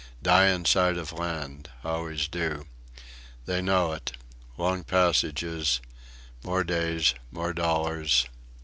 [0.23, 1.69] Die in sight of land.
[1.83, 2.65] Always so.
[3.45, 4.13] They know it
[4.57, 5.79] long passage
[6.43, 8.25] more days, more dollars.